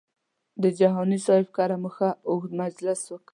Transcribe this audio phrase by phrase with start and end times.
[0.61, 3.29] د جهاني صاحب کره مو ښه اوږد مجلس وکړ.